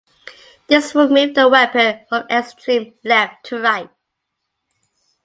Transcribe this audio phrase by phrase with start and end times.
[0.65, 3.87] This will move the weapon from extreme left to right.